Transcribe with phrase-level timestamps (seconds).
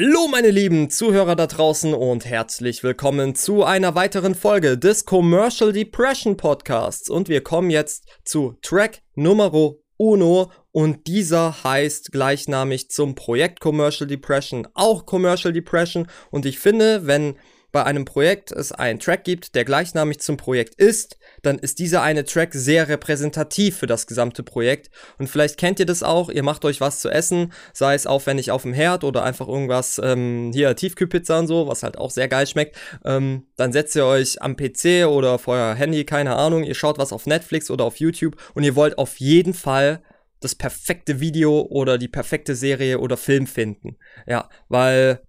[0.00, 5.72] Hallo meine lieben Zuhörer da draußen und herzlich willkommen zu einer weiteren Folge des Commercial
[5.72, 7.10] Depression Podcasts.
[7.10, 14.06] Und wir kommen jetzt zu Track Numero Uno und dieser heißt gleichnamig zum Projekt Commercial
[14.06, 16.06] Depression auch Commercial Depression.
[16.30, 17.34] Und ich finde, wenn
[17.70, 22.02] bei einem Projekt es einen Track gibt, der gleichnamig zum Projekt ist, dann ist dieser
[22.02, 24.90] eine Track sehr repräsentativ für das gesamte Projekt.
[25.18, 28.50] Und vielleicht kennt ihr das auch, ihr macht euch was zu essen, sei es aufwendig
[28.50, 32.28] auf dem Herd oder einfach irgendwas, ähm, hier Tiefkühlpizza und so, was halt auch sehr
[32.28, 32.76] geil schmeckt.
[33.04, 36.98] Ähm, dann setzt ihr euch am PC oder vor euer Handy, keine Ahnung, ihr schaut
[36.98, 40.02] was auf Netflix oder auf YouTube und ihr wollt auf jeden Fall
[40.40, 43.98] das perfekte Video oder die perfekte Serie oder Film finden.
[44.26, 45.20] Ja, weil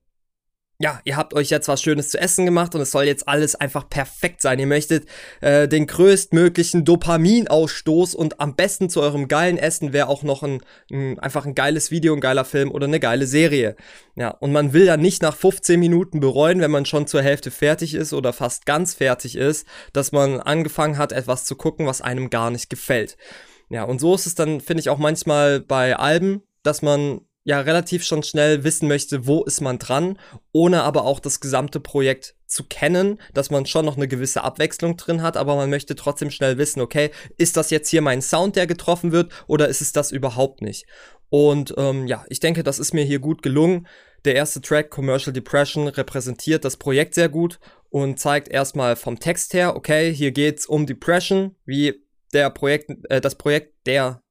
[0.81, 3.53] ja, ihr habt euch jetzt was Schönes zu essen gemacht und es soll jetzt alles
[3.53, 4.59] einfach perfekt sein.
[4.59, 5.07] Ihr möchtet
[5.41, 10.61] äh, den größtmöglichen Dopaminausstoß und am besten zu eurem geilen Essen wäre auch noch ein,
[10.89, 13.75] ein, einfach ein geiles Video, ein geiler Film oder eine geile Serie.
[14.15, 17.51] Ja, und man will ja nicht nach 15 Minuten bereuen, wenn man schon zur Hälfte
[17.51, 22.01] fertig ist oder fast ganz fertig ist, dass man angefangen hat, etwas zu gucken, was
[22.01, 23.17] einem gar nicht gefällt.
[23.69, 27.59] Ja, und so ist es dann, finde ich, auch manchmal bei Alben, dass man ja
[27.61, 30.19] relativ schon schnell wissen möchte, wo ist man dran,
[30.51, 34.97] ohne aber auch das gesamte Projekt zu kennen, dass man schon noch eine gewisse Abwechslung
[34.97, 38.55] drin hat, aber man möchte trotzdem schnell wissen, okay, ist das jetzt hier mein Sound,
[38.55, 40.85] der getroffen wird, oder ist es das überhaupt nicht?
[41.29, 43.87] Und ähm, ja, ich denke, das ist mir hier gut gelungen.
[44.25, 47.59] Der erste Track, Commercial Depression, repräsentiert das Projekt sehr gut
[47.89, 52.03] und zeigt erstmal vom Text her, okay, hier geht's um Depression, wie
[52.33, 54.21] der Projekt, äh, das Projekt der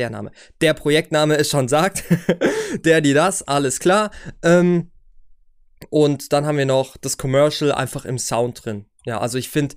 [0.00, 0.32] der Name.
[0.60, 2.04] Der Projektname ist schon sagt.
[2.84, 4.10] der, die, das, alles klar.
[4.42, 4.90] Ähm,
[5.90, 8.86] und dann haben wir noch das Commercial einfach im Sound drin.
[9.04, 9.76] Ja, also ich finde,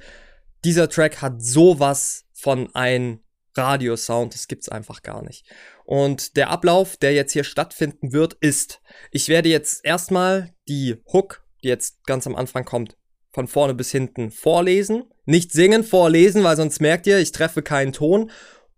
[0.64, 3.20] dieser Track hat sowas von ein
[3.56, 5.46] Radiosound, das gibt's einfach gar nicht.
[5.86, 11.44] Und der Ablauf, der jetzt hier stattfinden wird, ist, ich werde jetzt erstmal die Hook,
[11.64, 12.98] die jetzt ganz am Anfang kommt,
[13.34, 15.04] von vorne bis hinten vorlesen.
[15.26, 18.32] Nicht singen, vorlesen, weil sonst merkt ihr, ich treffe keinen Ton.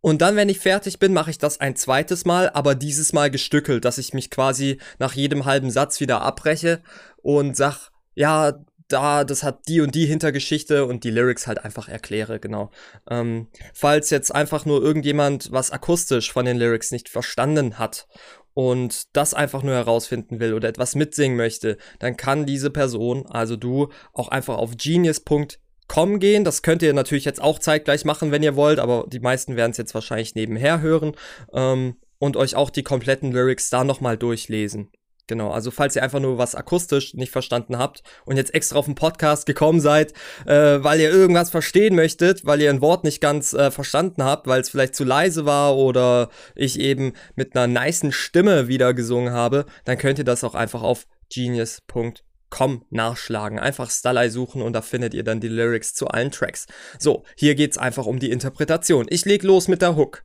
[0.05, 3.31] Und dann, wenn ich fertig bin, mache ich das ein zweites Mal, aber dieses Mal
[3.31, 6.83] gestückelt, dass ich mich quasi nach jedem halben Satz wieder abbreche
[7.23, 8.53] und sag, ja,
[8.87, 12.69] da, das hat die und die Hintergeschichte und die Lyrics halt einfach erkläre, genau.
[13.09, 18.07] Ähm, falls jetzt einfach nur irgendjemand was akustisch von den Lyrics nicht verstanden hat
[18.53, 23.55] und das einfach nur herausfinden will oder etwas mitsingen möchte, dann kann diese Person, also
[23.55, 26.43] du, auch einfach auf genius.de Com gehen.
[26.43, 29.71] Das könnt ihr natürlich jetzt auch zeitgleich machen, wenn ihr wollt, aber die meisten werden
[29.71, 31.15] es jetzt wahrscheinlich nebenher hören
[31.53, 34.89] ähm, und euch auch die kompletten Lyrics da nochmal durchlesen.
[35.27, 38.85] Genau, also falls ihr einfach nur was akustisch nicht verstanden habt und jetzt extra auf
[38.85, 40.13] den Podcast gekommen seid,
[40.45, 44.45] äh, weil ihr irgendwas verstehen möchtet, weil ihr ein Wort nicht ganz äh, verstanden habt,
[44.45, 49.33] weil es vielleicht zu leise war oder ich eben mit einer niceen Stimme wieder gesungen
[49.33, 52.13] habe, dann könnt ihr das auch einfach auf genius.com
[52.55, 53.59] Com nachschlagen.
[53.59, 56.67] Einfach Stallei suchen und da findet ihr dann die Lyrics zu allen Tracks.
[56.97, 59.07] So, hier geht's einfach um die Interpretation.
[59.09, 60.23] Ich leg los mit der Hook.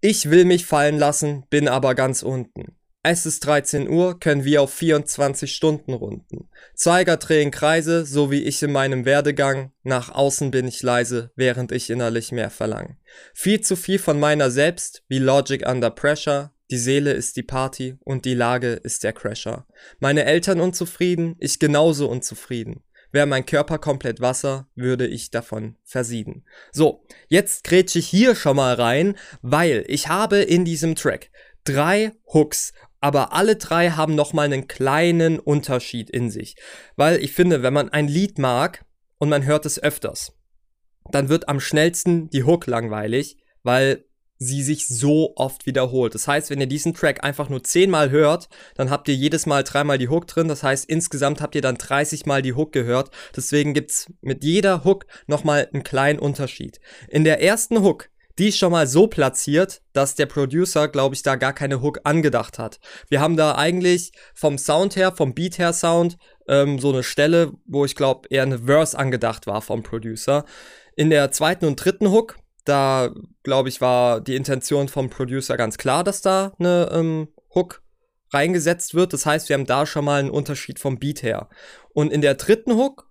[0.00, 2.76] Ich will mich fallen lassen, bin aber ganz unten.
[3.02, 6.48] Es ist 13 Uhr, können wir auf 24 Stunden runden.
[6.76, 9.72] Zeiger drehen Kreise, so wie ich in meinem Werdegang.
[9.82, 12.96] Nach außen bin ich leise, während ich innerlich mehr verlang.
[13.34, 16.52] Viel zu viel von meiner selbst, wie Logic under Pressure.
[16.70, 19.66] Die Seele ist die Party und die Lage ist der Crasher.
[19.98, 22.84] Meine Eltern unzufrieden, ich genauso unzufrieden.
[23.12, 26.44] Wäre mein Körper komplett Wasser, würde ich davon versieden.
[26.70, 31.30] So, jetzt grätsche ich hier schon mal rein, weil ich habe in diesem Track
[31.64, 36.54] drei Hooks, aber alle drei haben nochmal einen kleinen Unterschied in sich.
[36.94, 38.84] Weil ich finde, wenn man ein Lied mag
[39.18, 40.32] und man hört es öfters,
[41.10, 44.04] dann wird am schnellsten die Hook langweilig, weil
[44.40, 46.14] sie sich so oft wiederholt.
[46.14, 49.62] Das heißt, wenn ihr diesen Track einfach nur zehnmal hört, dann habt ihr jedes Mal
[49.62, 50.48] dreimal die Hook drin.
[50.48, 53.10] Das heißt, insgesamt habt ihr dann 30 Mal die Hook gehört.
[53.36, 56.80] Deswegen gibt's mit jeder Hook nochmal einen kleinen Unterschied.
[57.08, 58.08] In der ersten Hook,
[58.38, 62.00] die ist schon mal so platziert, dass der Producer, glaube ich, da gar keine Hook
[62.04, 62.80] angedacht hat.
[63.10, 66.16] Wir haben da eigentlich vom Sound her, vom Beat her Sound,
[66.48, 70.46] ähm, so eine Stelle, wo ich glaube, eher eine Verse angedacht war vom Producer.
[70.96, 73.10] In der zweiten und dritten Hook da,
[73.42, 77.82] glaube ich, war die Intention vom Producer ganz klar, dass da eine ähm, Hook
[78.32, 79.12] reingesetzt wird.
[79.12, 81.48] Das heißt, wir haben da schon mal einen Unterschied vom Beat her.
[81.92, 83.10] Und in der dritten Hook,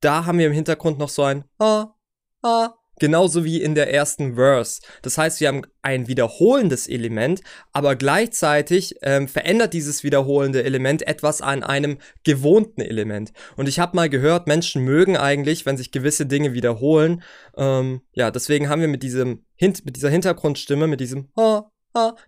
[0.00, 1.94] da haben wir im Hintergrund noch so ein Ah,
[2.42, 4.80] Ah, Genauso wie in der ersten Verse.
[5.00, 7.40] Das heißt, wir haben ein wiederholendes Element,
[7.72, 13.32] aber gleichzeitig ähm, verändert dieses wiederholende Element etwas an einem gewohnten Element.
[13.56, 17.22] Und ich habe mal gehört, Menschen mögen eigentlich, wenn sich gewisse Dinge wiederholen.
[17.56, 21.62] Ähm, ja, deswegen haben wir mit diesem Hint mit dieser Hintergrundstimme, mit diesem oh,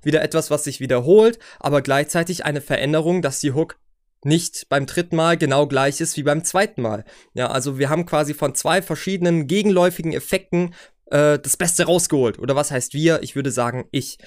[0.03, 3.79] wieder etwas, was sich wiederholt, aber gleichzeitig eine Veränderung, dass die Hook
[4.25, 7.05] nicht beim dritten Mal genau gleich ist wie beim zweiten Mal.
[7.35, 10.75] Ja, also wir haben quasi von zwei verschiedenen gegenläufigen Effekten
[11.15, 12.39] äh, das Beste rausgeholt.
[12.39, 13.23] Oder was heißt wir?
[13.23, 14.19] Ich würde sagen ich.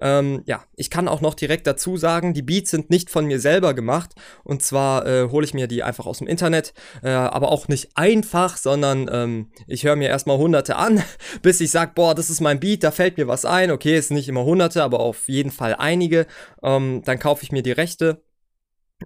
[0.00, 3.40] Ähm, ja, ich kann auch noch direkt dazu sagen, die Beats sind nicht von mir
[3.40, 4.10] selber gemacht.
[4.44, 6.74] Und zwar äh, hole ich mir die einfach aus dem Internet.
[7.02, 11.02] Äh, aber auch nicht einfach, sondern ähm, ich höre mir erstmal hunderte an,
[11.42, 13.70] bis ich sage, boah, das ist mein Beat, da fällt mir was ein.
[13.70, 16.26] Okay, es sind nicht immer hunderte, aber auf jeden Fall einige.
[16.62, 18.22] Ähm, dann kaufe ich mir die Rechte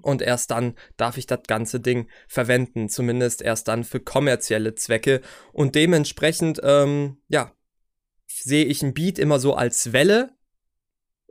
[0.02, 5.20] und erst dann darf ich das ganze Ding verwenden, zumindest erst dann für kommerzielle Zwecke.
[5.52, 7.52] Und dementsprechend, ähm, ja,
[8.26, 10.37] sehe ich ein Beat immer so als Welle.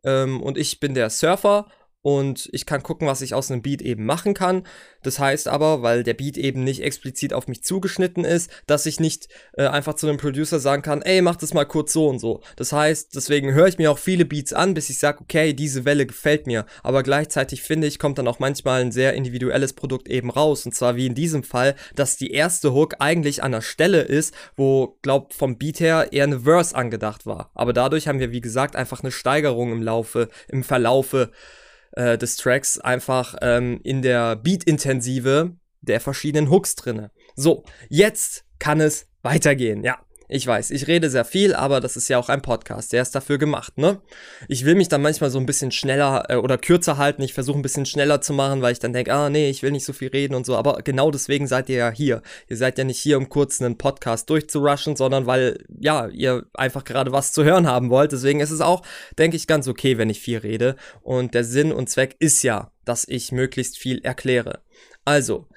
[0.03, 1.71] Ähm, und ich bin der Surfer
[2.01, 4.63] und ich kann gucken, was ich aus einem Beat eben machen kann.
[5.04, 9.00] Das heißt aber, weil der Beat eben nicht explizit auf mich zugeschnitten ist, dass ich
[9.00, 12.19] nicht äh, einfach zu einem Producer sagen kann, ey, mach das mal kurz so und
[12.19, 12.42] so.
[12.56, 15.84] Das heißt, deswegen höre ich mir auch viele Beats an, bis ich sage, okay, diese
[15.84, 16.66] Welle gefällt mir.
[16.84, 20.66] Aber gleichzeitig finde ich, kommt dann auch manchmal ein sehr individuelles Produkt eben raus.
[20.66, 24.34] Und zwar wie in diesem Fall, dass die erste Hook eigentlich an der Stelle ist,
[24.56, 27.52] wo, glaub, vom Beat her eher eine Verse angedacht war.
[27.54, 31.31] Aber dadurch haben wir, wie gesagt, einfach eine Steigerung im Laufe, im Verlaufe
[32.00, 37.12] äh, des Tracks einfach ähm, in der Beat-Intensive der verschiedenen Hooks drinne.
[37.36, 40.00] So, jetzt kann es weitergehen, ja.
[40.31, 43.16] Ich weiß, ich rede sehr viel, aber das ist ja auch ein Podcast, der ist
[43.16, 44.00] dafür gemacht, ne?
[44.48, 47.24] Ich will mich dann manchmal so ein bisschen schneller äh, oder kürzer halten.
[47.24, 49.72] Ich versuche ein bisschen schneller zu machen, weil ich dann denke, ah nee, ich will
[49.72, 50.56] nicht so viel reden und so.
[50.56, 52.22] Aber genau deswegen seid ihr ja hier.
[52.48, 56.84] Ihr seid ja nicht hier, um kurz einen Podcast durchzurushen, sondern weil, ja, ihr einfach
[56.84, 58.12] gerade was zu hören haben wollt.
[58.12, 58.84] Deswegen ist es auch,
[59.18, 60.76] denke ich, ganz okay, wenn ich viel rede.
[61.02, 64.62] Und der Sinn und Zweck ist ja, dass ich möglichst viel erkläre.
[65.06, 65.48] Also,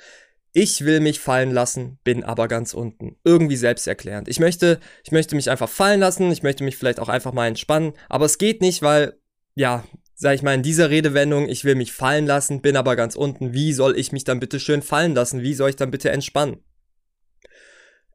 [0.53, 3.17] ich will mich fallen lassen, bin aber ganz unten.
[3.25, 4.29] Irgendwie selbsterklärend.
[4.29, 7.47] Ich möchte, ich möchte mich einfach fallen lassen, ich möchte mich vielleicht auch einfach mal
[7.47, 9.19] entspannen, aber es geht nicht, weil,
[9.55, 9.85] ja,
[10.15, 13.53] sag ich mal, in dieser Redewendung, ich will mich fallen lassen, bin aber ganz unten.
[13.53, 15.43] Wie soll ich mich dann bitte schön fallen lassen?
[15.43, 16.63] Wie soll ich dann bitte entspannen?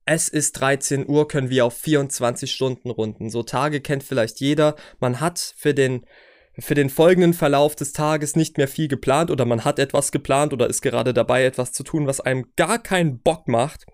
[0.05, 3.29] Es ist 13 Uhr, können wir auf 24 Stunden runden.
[3.29, 4.77] So Tage kennt vielleicht jeder.
[4.99, 6.05] Man hat für den
[6.59, 10.53] für den folgenden Verlauf des Tages nicht mehr viel geplant oder man hat etwas geplant
[10.53, 13.85] oder ist gerade dabei, etwas zu tun, was einem gar keinen Bock macht.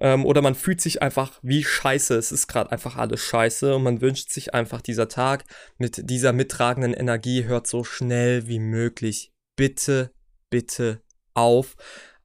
[0.00, 2.14] Ähm, oder man fühlt sich einfach wie scheiße.
[2.14, 5.44] Es ist gerade einfach alles scheiße und man wünscht sich einfach, dieser Tag
[5.78, 9.32] mit dieser mittragenden Energie hört so schnell wie möglich.
[9.56, 10.10] Bitte,
[10.50, 11.00] bitte
[11.34, 11.76] auf.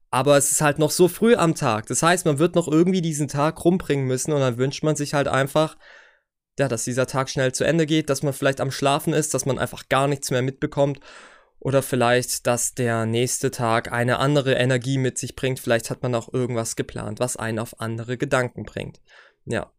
[0.09, 1.87] Aber es ist halt noch so früh am Tag.
[1.87, 5.13] Das heißt, man wird noch irgendwie diesen Tag rumbringen müssen und dann wünscht man sich
[5.13, 5.77] halt einfach,
[6.59, 9.45] ja, dass dieser Tag schnell zu Ende geht, dass man vielleicht am Schlafen ist, dass
[9.45, 10.99] man einfach gar nichts mehr mitbekommt.
[11.59, 15.59] Oder vielleicht, dass der nächste Tag eine andere Energie mit sich bringt.
[15.59, 19.01] Vielleicht hat man auch irgendwas geplant, was einen auf andere Gedanken bringt.
[19.45, 19.71] Ja.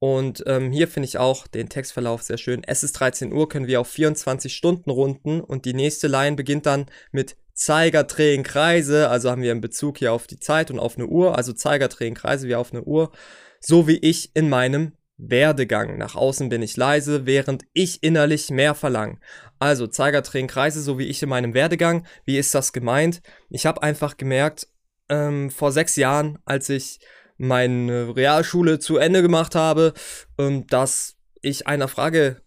[0.00, 2.64] Und ähm, hier finde ich auch den Textverlauf sehr schön.
[2.64, 6.66] Es ist 13 Uhr, können wir auf 24 Stunden runden und die nächste Line beginnt
[6.66, 9.08] dann mit Zeiger drehen Kreise.
[9.08, 11.36] Also haben wir einen Bezug hier auf die Zeit und auf eine Uhr.
[11.36, 13.12] Also Zeiger drehen Kreise wie auf eine Uhr.
[13.60, 15.98] So wie ich in meinem Werdegang.
[15.98, 19.18] Nach außen bin ich leise, während ich innerlich mehr verlange.
[19.58, 22.06] Also Zeiger drehen Kreise, so wie ich in meinem Werdegang.
[22.24, 23.22] Wie ist das gemeint?
[23.50, 24.68] Ich habe einfach gemerkt,
[25.08, 27.00] ähm, vor sechs Jahren, als ich
[27.36, 29.94] meine Realschule zu Ende gemacht habe,
[30.38, 32.40] ähm, dass ich einer Frage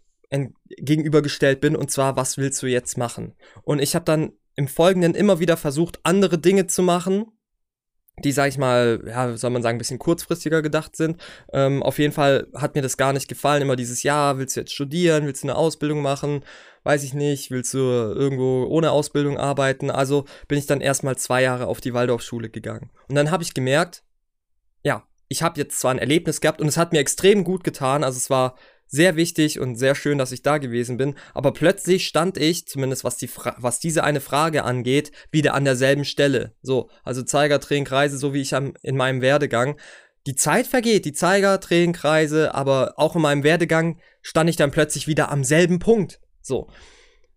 [0.78, 3.36] gegenübergestellt bin, und zwar, was willst du jetzt machen?
[3.64, 7.26] Und ich habe dann im Folgenden immer wieder versucht, andere Dinge zu machen,
[8.24, 11.22] die, sag ich mal, ja, soll man sagen, ein bisschen kurzfristiger gedacht sind.
[11.52, 13.62] Ähm, auf jeden Fall hat mir das gar nicht gefallen.
[13.62, 16.44] Immer dieses Jahr, willst du jetzt studieren, willst du eine Ausbildung machen,
[16.84, 19.92] weiß ich nicht, willst du irgendwo ohne Ausbildung arbeiten.
[19.92, 22.90] Also bin ich dann erstmal zwei Jahre auf die Waldorfschule gegangen.
[23.10, 24.04] Und dann habe ich gemerkt,
[24.84, 28.04] ja, ich habe jetzt zwar ein Erlebnis gehabt und es hat mir extrem gut getan.
[28.04, 28.56] Also es war
[28.96, 31.16] sehr wichtig und sehr schön, dass ich da gewesen bin.
[31.34, 36.06] Aber plötzlich stand ich, zumindest was, die was diese eine Frage angeht, wieder an derselben
[36.06, 36.54] Stelle.
[36.62, 39.78] So, also Zeiger, drehen Kreise, so wie ich am, in meinem Werdegang.
[40.26, 44.72] Die Zeit vergeht, die Zeiger, drehen Kreise, aber auch in meinem Werdegang stand ich dann
[44.72, 46.20] plötzlich wieder am selben Punkt.
[46.42, 46.70] So.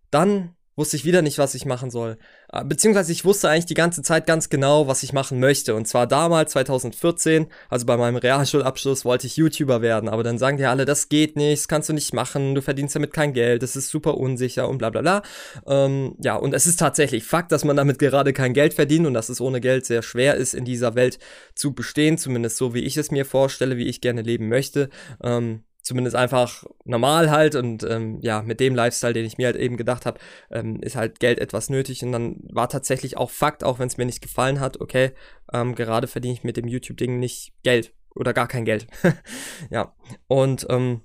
[0.09, 2.17] Dann wusste ich wieder nicht, was ich machen soll.
[2.51, 5.75] Äh, beziehungsweise ich wusste eigentlich die ganze Zeit ganz genau, was ich machen möchte.
[5.75, 10.09] Und zwar damals, 2014, also bei meinem Realschulabschluss, wollte ich YouTuber werden.
[10.09, 12.95] Aber dann sagen die alle, das geht nicht, das kannst du nicht machen, du verdienst
[12.95, 15.21] damit kein Geld, das ist super unsicher und bla bla bla.
[15.67, 19.13] Ähm, ja, und es ist tatsächlich Fakt, dass man damit gerade kein Geld verdient und
[19.13, 21.19] dass es ohne Geld sehr schwer ist, in dieser Welt
[21.55, 22.17] zu bestehen.
[22.17, 24.89] Zumindest so, wie ich es mir vorstelle, wie ich gerne leben möchte.
[25.23, 29.55] Ähm, zumindest einfach normal halt und ähm, ja, mit dem Lifestyle, den ich mir halt
[29.55, 30.19] eben gedacht habe,
[30.51, 33.97] ähm, ist halt Geld etwas nötig und dann war tatsächlich auch Fakt, auch wenn es
[33.97, 35.13] mir nicht gefallen hat, okay,
[35.51, 38.85] ähm, gerade verdiene ich mit dem YouTube-Ding nicht Geld oder gar kein Geld.
[39.71, 39.95] ja,
[40.27, 41.01] und ähm,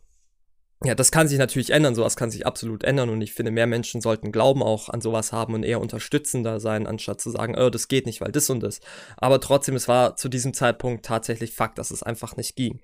[0.85, 3.67] ja, das kann sich natürlich ändern, sowas kann sich absolut ändern und ich finde, mehr
[3.67, 7.71] Menschen sollten Glauben auch an sowas haben und eher unterstützender sein, anstatt zu sagen, oh,
[7.71, 8.81] das geht nicht, weil das und das.
[9.17, 12.83] Aber trotzdem, es war zu diesem Zeitpunkt tatsächlich Fakt, dass es einfach nicht ging.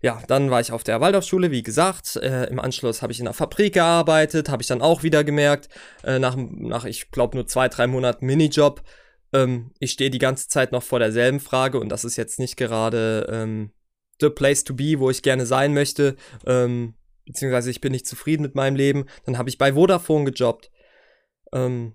[0.00, 2.16] Ja, dann war ich auf der Waldorfschule, wie gesagt.
[2.16, 5.68] Äh, Im Anschluss habe ich in der Fabrik gearbeitet, habe ich dann auch wieder gemerkt,
[6.04, 8.82] äh, nach, nach ich glaube, nur zwei, drei Monaten Minijob,
[9.32, 12.56] ähm, ich stehe die ganze Zeit noch vor derselben Frage und das ist jetzt nicht
[12.56, 13.72] gerade ähm,
[14.20, 16.16] the place to be, wo ich gerne sein möchte.
[16.46, 16.94] Ähm,
[17.26, 19.06] beziehungsweise ich bin nicht zufrieden mit meinem Leben.
[19.26, 20.70] Dann habe ich bei Vodafone gejobbt.
[21.52, 21.94] Ähm,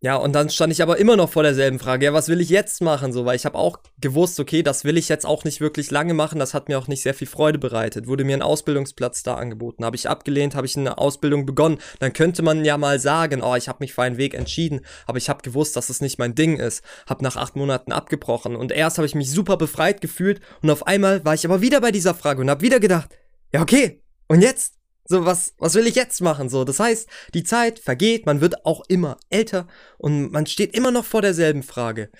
[0.00, 2.50] ja, und dann stand ich aber immer noch vor derselben Frage, ja, was will ich
[2.50, 3.12] jetzt machen?
[3.12, 6.14] So, weil ich habe auch gewusst, okay, das will ich jetzt auch nicht wirklich lange
[6.14, 8.06] machen, das hat mir auch nicht sehr viel Freude bereitet.
[8.06, 11.78] Wurde mir ein Ausbildungsplatz da angeboten, habe ich abgelehnt, habe ich eine Ausbildung begonnen.
[11.98, 15.18] Dann könnte man ja mal sagen, oh, ich habe mich für einen Weg entschieden, aber
[15.18, 16.84] ich habe gewusst, dass es nicht mein Ding ist.
[17.08, 20.86] Habe nach acht Monaten abgebrochen und erst habe ich mich super befreit gefühlt und auf
[20.86, 23.10] einmal war ich aber wieder bei dieser Frage und habe wieder gedacht,
[23.52, 24.77] ja, okay, und jetzt?
[25.10, 26.50] So, was, was will ich jetzt machen?
[26.50, 30.90] So, das heißt, die Zeit vergeht, man wird auch immer älter und man steht immer
[30.90, 32.10] noch vor derselben Frage.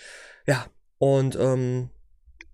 [0.47, 0.67] Ja,
[0.97, 1.91] und ähm,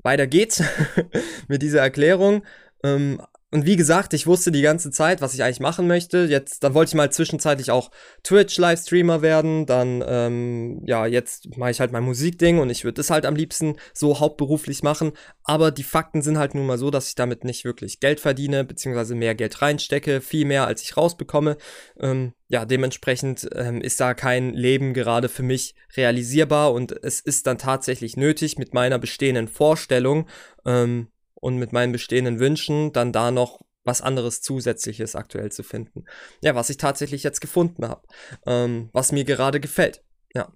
[0.03, 0.61] weiter geht's
[1.49, 2.45] mit dieser Erklärung.
[2.83, 3.23] Ähm,
[3.55, 6.25] und wie gesagt, ich wusste die ganze Zeit, was ich eigentlich machen möchte.
[6.25, 7.93] Jetzt, dann wollte ich mal zwischenzeitlich auch
[8.25, 9.65] Twitch-Livestreamer werden.
[9.65, 13.37] Dann, ähm, ja, jetzt mache ich halt mein Musikding und ich würde das halt am
[13.37, 15.13] liebsten so hauptberuflich machen.
[15.45, 18.65] Aber die Fakten sind halt nun mal so, dass ich damit nicht wirklich Geld verdiene,
[18.65, 21.57] beziehungsweise mehr Geld reinstecke, viel mehr als ich rausbekomme.
[22.01, 27.47] Ähm, ja, dementsprechend ähm, ist da kein Leben gerade für mich realisierbar und es ist
[27.47, 30.29] dann tatsächlich nötig, mit meiner bestehenden Vorstellung,
[30.67, 31.07] ähm,
[31.45, 36.07] und mit meinen bestehenden Wünschen dann da noch was anderes Zusätzliches aktuell zu finden.
[36.41, 38.01] Ja, was ich tatsächlich jetzt gefunden habe,
[38.47, 40.03] ähm, was mir gerade gefällt.
[40.35, 40.51] Ja,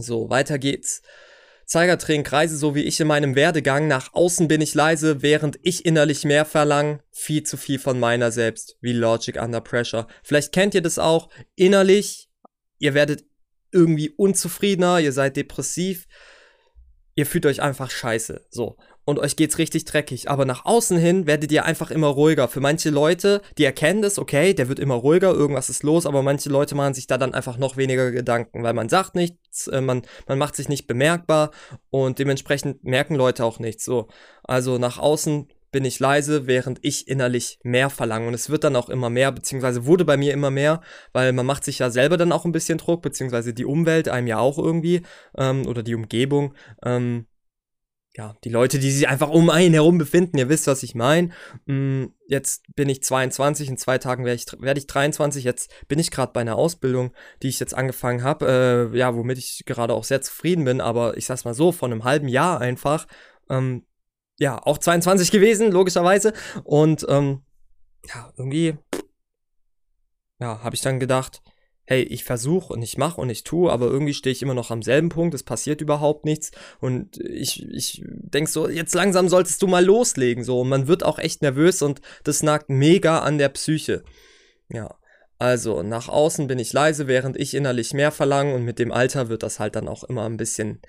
[0.00, 1.02] so, weiter geht's.
[1.64, 3.86] Zeiger drehen Kreise, so wie ich in meinem Werdegang.
[3.86, 7.04] Nach außen bin ich leise, während ich innerlich mehr verlange.
[7.12, 10.08] Viel zu viel von meiner selbst, wie Logic Under Pressure.
[10.24, 11.30] Vielleicht kennt ihr das auch.
[11.54, 12.28] Innerlich,
[12.80, 13.24] ihr werdet
[13.70, 16.08] irgendwie unzufriedener, ihr seid depressiv.
[17.14, 18.46] Ihr fühlt euch einfach scheiße.
[18.50, 18.76] So
[19.10, 20.30] und euch geht's richtig dreckig.
[20.30, 22.48] Aber nach außen hin werdet ihr einfach immer ruhiger.
[22.48, 26.22] Für manche Leute, die erkennen das, okay, der wird immer ruhiger, irgendwas ist los, aber
[26.22, 29.80] manche Leute machen sich da dann einfach noch weniger Gedanken, weil man sagt nichts, äh,
[29.80, 31.50] man, man macht sich nicht bemerkbar
[31.90, 33.84] und dementsprechend merken Leute auch nichts.
[33.84, 34.08] So,
[34.44, 38.28] also nach außen bin ich leise, während ich innerlich mehr verlange.
[38.28, 40.80] Und es wird dann auch immer mehr, beziehungsweise wurde bei mir immer mehr,
[41.12, 44.26] weil man macht sich ja selber dann auch ein bisschen Druck, beziehungsweise die Umwelt einem
[44.26, 45.02] ja auch irgendwie,
[45.36, 46.54] ähm, oder die Umgebung.
[46.84, 47.26] Ähm,
[48.16, 51.30] ja, die Leute, die sich einfach um einen herum befinden, ihr wisst, was ich meine.
[51.66, 55.44] Mm, jetzt bin ich 22, in zwei Tagen werde ich, werd ich 23.
[55.44, 57.12] Jetzt bin ich gerade bei einer Ausbildung,
[57.42, 61.16] die ich jetzt angefangen habe, äh, ja, womit ich gerade auch sehr zufrieden bin, aber
[61.16, 63.06] ich sag's mal so, von einem halben Jahr einfach,
[63.48, 63.86] ähm,
[64.40, 66.32] ja, auch 22 gewesen, logischerweise.
[66.64, 67.42] Und ähm,
[68.08, 68.76] ja, irgendwie,
[70.40, 71.42] ja, habe ich dann gedacht,
[71.90, 74.70] hey, ich versuche und ich mache und ich tue, aber irgendwie stehe ich immer noch
[74.70, 79.60] am selben Punkt, es passiert überhaupt nichts und ich, ich denke so, jetzt langsam solltest
[79.60, 83.38] du mal loslegen, so, und man wird auch echt nervös und das nagt mega an
[83.38, 84.04] der Psyche.
[84.68, 84.94] Ja.
[85.40, 89.28] Also, nach außen bin ich leise, während ich innerlich mehr verlange und mit dem Alter
[89.28, 90.80] wird das halt dann auch immer ein bisschen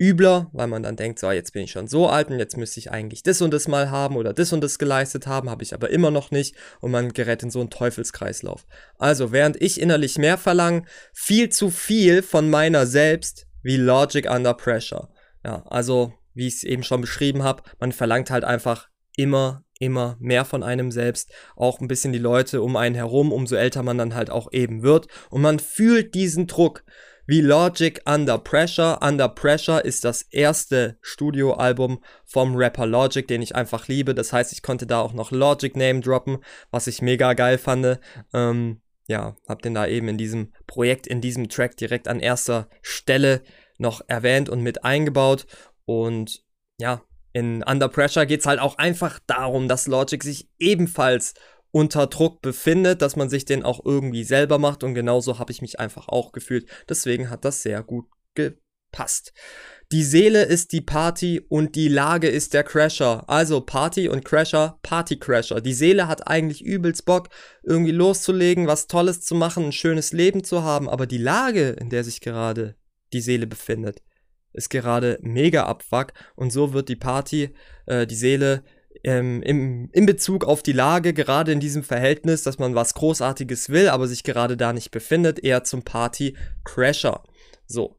[0.00, 2.78] übler, weil man dann denkt, so, jetzt bin ich schon so alt und jetzt müsste
[2.78, 5.74] ich eigentlich das und das mal haben oder das und das geleistet haben, habe ich
[5.74, 8.66] aber immer noch nicht und man gerät in so einen Teufelskreislauf.
[8.98, 14.54] Also, während ich innerlich mehr verlange, viel zu viel von meiner selbst wie Logic Under
[14.54, 15.08] Pressure.
[15.44, 20.16] Ja, also, wie ich es eben schon beschrieben habe, man verlangt halt einfach immer, immer
[20.20, 23.98] mehr von einem selbst, auch ein bisschen die Leute um einen herum, umso älter man
[23.98, 26.84] dann halt auch eben wird und man fühlt diesen Druck
[27.28, 29.00] wie Logic Under Pressure.
[29.02, 34.14] Under Pressure ist das erste Studioalbum vom Rapper Logic, den ich einfach liebe.
[34.14, 36.38] Das heißt, ich konnte da auch noch Logic Name droppen,
[36.70, 38.00] was ich mega geil fand.
[38.32, 42.70] Ähm, ja, hab den da eben in diesem Projekt, in diesem Track direkt an erster
[42.80, 43.42] Stelle
[43.76, 45.46] noch erwähnt und mit eingebaut.
[45.84, 46.42] Und
[46.80, 47.02] ja,
[47.34, 51.34] in Under Pressure geht es halt auch einfach darum, dass Logic sich ebenfalls
[51.70, 55.62] unter Druck befindet, dass man sich den auch irgendwie selber macht und genauso habe ich
[55.62, 56.68] mich einfach auch gefühlt.
[56.88, 59.32] Deswegen hat das sehr gut gepasst.
[59.90, 63.24] Die Seele ist die Party und die Lage ist der Crasher.
[63.28, 65.62] Also Party und Crasher, Party Crasher.
[65.62, 67.30] Die Seele hat eigentlich übelst Bock,
[67.62, 71.88] irgendwie loszulegen, was Tolles zu machen, ein schönes Leben zu haben, aber die Lage, in
[71.88, 72.76] der sich gerade
[73.14, 74.02] die Seele befindet,
[74.52, 77.54] ist gerade mega abfuck und so wird die Party,
[77.86, 78.64] äh, die Seele
[79.04, 83.70] ähm, im, in Bezug auf die Lage, gerade in diesem Verhältnis, dass man was Großartiges
[83.70, 87.22] will, aber sich gerade da nicht befindet, eher zum Party-Crasher.
[87.66, 87.96] So.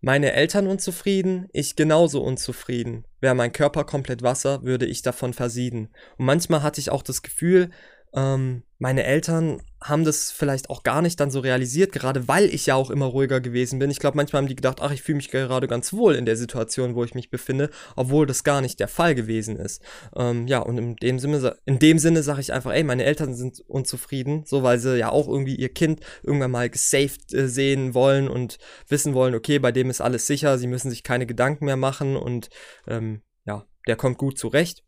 [0.00, 3.06] Meine Eltern unzufrieden, ich genauso unzufrieden.
[3.20, 5.88] Wäre mein Körper komplett Wasser, würde ich davon versieden.
[6.18, 7.70] Und manchmal hatte ich auch das Gefühl,
[8.14, 12.66] Ähm, meine Eltern haben das vielleicht auch gar nicht dann so realisiert, gerade weil ich
[12.66, 13.90] ja auch immer ruhiger gewesen bin.
[13.90, 16.36] Ich glaube, manchmal haben die gedacht, ach, ich fühle mich gerade ganz wohl in der
[16.36, 19.82] Situation, wo ich mich befinde, obwohl das gar nicht der Fall gewesen ist.
[20.14, 23.34] Ähm, ja, und in dem Sinne, in dem Sinne sage ich einfach, ey, meine Eltern
[23.34, 27.94] sind unzufrieden, so weil sie ja auch irgendwie ihr Kind irgendwann mal gesaved äh, sehen
[27.94, 31.64] wollen und wissen wollen, okay, bei dem ist alles sicher, sie müssen sich keine Gedanken
[31.64, 32.50] mehr machen und
[32.88, 34.85] ähm, ja, der kommt gut zurecht.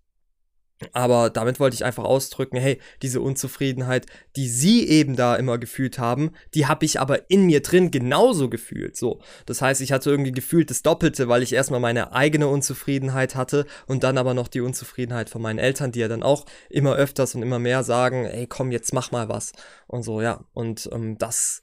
[0.93, 4.07] Aber damit wollte ich einfach ausdrücken, hey, diese Unzufriedenheit,
[4.37, 8.49] die sie eben da immer gefühlt haben, die habe ich aber in mir drin genauso
[8.49, 8.97] gefühlt.
[8.97, 13.35] So, das heißt, ich hatte irgendwie gefühlt das Doppelte, weil ich erstmal meine eigene Unzufriedenheit
[13.35, 16.95] hatte und dann aber noch die Unzufriedenheit von meinen Eltern, die ja dann auch immer
[16.95, 19.53] öfters und immer mehr sagen, ey, komm, jetzt mach mal was
[19.89, 20.45] und so, ja.
[20.55, 21.63] Und ähm, das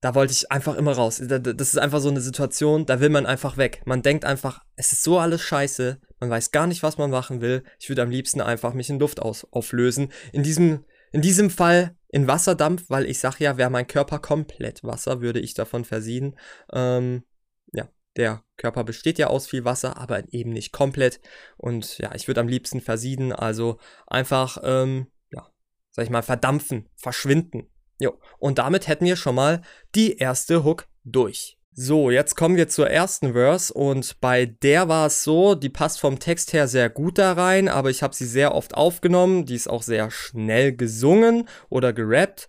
[0.00, 1.20] da wollte ich einfach immer raus.
[1.20, 3.82] Das ist einfach so eine Situation, da will man einfach weg.
[3.84, 7.40] Man denkt einfach, es ist so alles scheiße, man weiß gar nicht, was man machen
[7.40, 7.64] will.
[7.78, 10.12] Ich würde am liebsten einfach mich in Luft aus auflösen.
[10.32, 14.82] In diesem, in diesem Fall in Wasserdampf, weil ich sag ja, wäre mein Körper komplett
[14.82, 16.36] Wasser, würde ich davon versieden.
[16.72, 17.24] Ähm,
[17.72, 21.20] ja, der Körper besteht ja aus viel Wasser, aber eben nicht komplett.
[21.56, 25.46] Und ja, ich würde am liebsten versieden, also einfach, ähm, ja,
[25.90, 27.68] sag ich mal, verdampfen, verschwinden.
[27.98, 29.62] Jo, und damit hätten wir schon mal
[29.94, 31.58] die erste Hook durch.
[31.72, 36.00] So, jetzt kommen wir zur ersten Verse und bei der war es so, die passt
[36.00, 39.54] vom Text her sehr gut da rein, aber ich habe sie sehr oft aufgenommen, die
[39.54, 42.48] ist auch sehr schnell gesungen oder gerappt,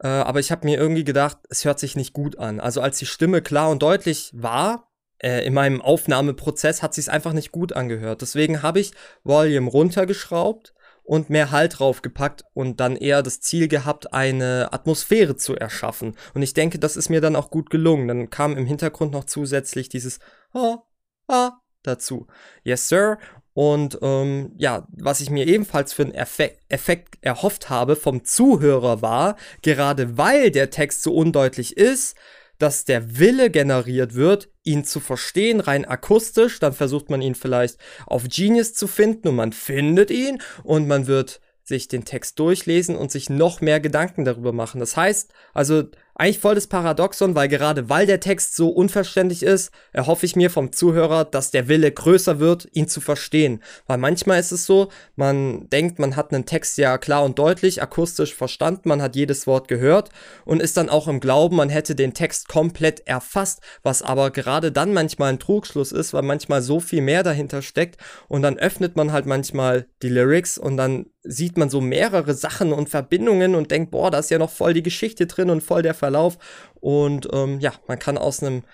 [0.00, 2.60] äh, aber ich habe mir irgendwie gedacht, es hört sich nicht gut an.
[2.60, 7.08] Also als die Stimme klar und deutlich war, äh, in meinem Aufnahmeprozess hat sie es
[7.08, 8.22] einfach nicht gut angehört.
[8.22, 8.92] Deswegen habe ich
[9.24, 15.56] Volume runtergeschraubt und mehr Halt draufgepackt und dann eher das Ziel gehabt, eine Atmosphäre zu
[15.56, 16.16] erschaffen.
[16.34, 18.08] Und ich denke, das ist mir dann auch gut gelungen.
[18.08, 20.20] Dann kam im Hintergrund noch zusätzlich dieses
[20.52, 20.78] Ah,
[21.28, 21.52] ah
[21.82, 22.26] dazu.
[22.62, 23.18] Yes, Sir.
[23.52, 29.02] Und ähm, ja, was ich mir ebenfalls für einen Effekt, Effekt erhofft habe vom Zuhörer
[29.02, 32.16] war, gerade weil der Text so undeutlich ist,
[32.60, 36.60] dass der Wille generiert wird, ihn zu verstehen, rein akustisch.
[36.60, 41.06] Dann versucht man ihn vielleicht auf Genius zu finden und man findet ihn und man
[41.06, 44.78] wird sich den Text durchlesen und sich noch mehr Gedanken darüber machen.
[44.78, 49.72] Das heißt, also eigentlich voll das Paradoxon, weil gerade weil der Text so unverständlich ist,
[49.92, 53.62] erhoffe ich mir vom Zuhörer, dass der Wille größer wird, ihn zu verstehen.
[53.86, 57.82] Weil manchmal ist es so, man denkt, man hat einen Text ja klar und deutlich,
[57.82, 60.10] akustisch verstanden, man hat jedes Wort gehört
[60.44, 64.72] und ist dann auch im Glauben, man hätte den Text komplett erfasst, was aber gerade
[64.72, 67.96] dann manchmal ein Trugschluss ist, weil manchmal so viel mehr dahinter steckt
[68.28, 72.72] und dann öffnet man halt manchmal die Lyrics und dann sieht man so mehrere Sachen
[72.72, 75.82] und Verbindungen und denkt, boah, da ist ja noch voll die Geschichte drin und voll
[75.82, 76.38] der Verlauf.
[76.80, 78.64] Und ähm, ja, man kann aus einem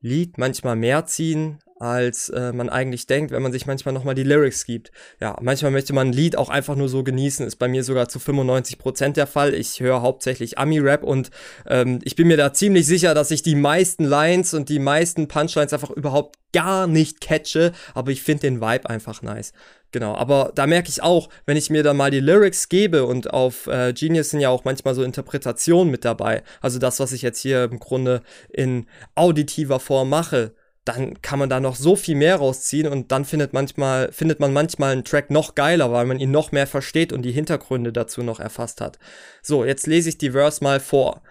[0.00, 4.22] Lied manchmal mehr ziehen, als äh, man eigentlich denkt, wenn man sich manchmal nochmal die
[4.22, 4.92] Lyrics gibt.
[5.20, 8.08] Ja, manchmal möchte man ein Lied auch einfach nur so genießen, ist bei mir sogar
[8.08, 9.54] zu 95% der Fall.
[9.54, 11.30] Ich höre hauptsächlich Ami-Rap und
[11.66, 15.28] ähm, ich bin mir da ziemlich sicher, dass ich die meisten Lines und die meisten
[15.28, 19.52] Punchlines einfach überhaupt gar nicht catche, aber ich finde den Vibe einfach nice.
[19.92, 23.32] Genau, aber da merke ich auch, wenn ich mir dann mal die Lyrics gebe und
[23.32, 26.42] auf äh, Genius sind ja auch manchmal so Interpretationen mit dabei.
[26.60, 30.54] Also das, was ich jetzt hier im Grunde in auditiver Form mache,
[30.86, 34.52] dann kann man da noch so viel mehr rausziehen und dann findet manchmal, findet man
[34.52, 38.22] manchmal einen Track noch geiler, weil man ihn noch mehr versteht und die Hintergründe dazu
[38.22, 38.98] noch erfasst hat.
[39.42, 41.22] So, jetzt lese ich die Verse mal vor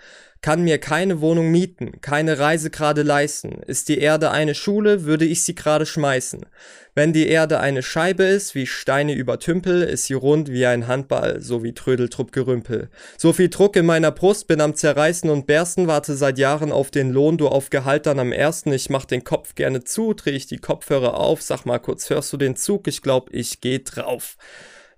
[0.45, 3.63] kann mir keine Wohnung mieten, keine Reise gerade leisten.
[3.65, 6.45] Ist die Erde eine Schule, würde ich sie gerade schmeißen.
[6.93, 10.85] Wenn die Erde eine Scheibe ist, wie Steine über Tümpel, ist sie rund wie ein
[10.85, 12.91] Handball, so wie Trödeltrupp Gerümpel.
[13.17, 16.91] So viel Druck in meiner Brust, bin am Zerreißen und Bersten, warte seit Jahren auf
[16.91, 18.71] den Lohn, du auf Gehalt dann am ersten.
[18.71, 22.31] Ich mach den Kopf gerne zu, dreh ich die Kopfhörer auf, sag mal kurz, hörst
[22.31, 22.87] du den Zug?
[22.87, 24.37] Ich glaub, ich geh drauf.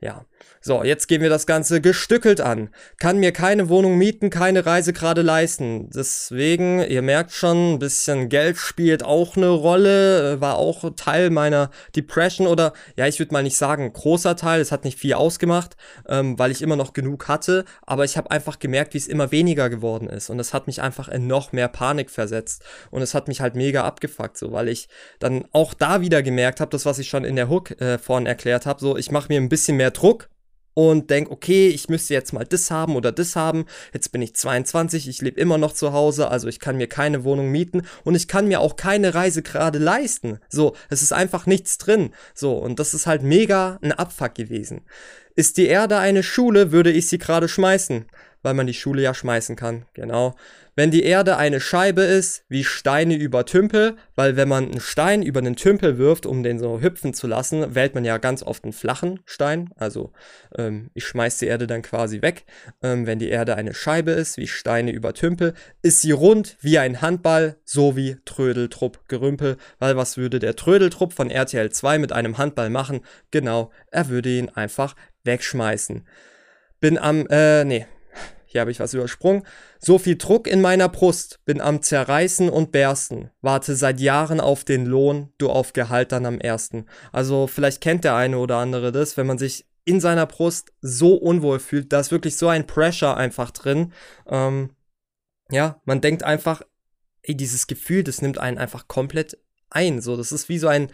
[0.01, 0.25] Ja.
[0.67, 2.69] So, jetzt gehen wir das Ganze gestückelt an.
[2.97, 5.89] Kann mir keine Wohnung mieten, keine Reise gerade leisten.
[5.91, 11.29] Deswegen, ihr merkt schon, ein bisschen Geld spielt auch eine Rolle, äh, war auch Teil
[11.29, 15.13] meiner Depression oder, ja, ich würde mal nicht sagen, großer Teil, es hat nicht viel
[15.13, 19.07] ausgemacht, ähm, weil ich immer noch genug hatte, aber ich habe einfach gemerkt, wie es
[19.07, 23.01] immer weniger geworden ist und es hat mich einfach in noch mehr Panik versetzt und
[23.01, 26.71] es hat mich halt mega abgefuckt, so, weil ich dann auch da wieder gemerkt habe,
[26.71, 29.39] das, was ich schon in der Hook äh, vorhin erklärt habe, so, ich mache mir
[29.39, 30.27] ein bisschen mehr Druck
[30.77, 33.65] und denke, okay, ich müsste jetzt mal das haben oder das haben.
[33.93, 37.23] Jetzt bin ich 22, ich lebe immer noch zu Hause, also ich kann mir keine
[37.23, 40.37] Wohnung mieten und ich kann mir auch keine Reise gerade leisten.
[40.49, 42.11] So, es ist einfach nichts drin.
[42.35, 44.81] So, und das ist halt mega ein Abfuck gewesen.
[45.35, 48.05] Ist die Erde eine Schule, würde ich sie gerade schmeißen,
[48.43, 49.87] weil man die Schule ja schmeißen kann.
[49.95, 50.35] Genau.
[50.77, 55.23] Wenn die Erde eine Scheibe ist, wie Steine über Tümpel, weil wenn man einen Stein
[55.23, 58.63] über einen Tümpel wirft, um den so hüpfen zu lassen, wählt man ja ganz oft
[58.63, 59.71] einen flachen Stein.
[59.75, 60.11] Also
[60.55, 62.45] ähm, ich schmeiß die Erde dann quasi weg.
[62.83, 66.77] Ähm, wenn die Erde eine Scheibe ist, wie Steine über Tümpel, ist sie rund wie
[66.77, 69.57] ein Handball, so wie Trödeltrupp Gerümpel.
[69.79, 72.99] Weil was würde der Trödeltrupp von RTL 2 mit einem Handball machen?
[73.31, 76.05] Genau, er würde ihn einfach wegschmeißen.
[76.79, 77.87] Bin am, äh, nee,
[78.47, 79.43] hier habe ich was übersprungen.
[79.77, 83.29] So viel Druck in meiner Brust, bin am Zerreißen und Bersten.
[83.41, 86.85] Warte seit Jahren auf den Lohn, du auf Gehalt dann am ersten.
[87.11, 91.15] Also vielleicht kennt der eine oder andere das, wenn man sich in seiner Brust so
[91.15, 93.93] unwohl fühlt, da ist wirklich so ein Pressure einfach drin.
[94.27, 94.71] Ähm,
[95.49, 96.61] ja, man denkt einfach,
[97.21, 99.37] ey, dieses Gefühl, das nimmt einen einfach komplett
[99.69, 100.01] ein.
[100.01, 100.91] So, das ist wie so ein,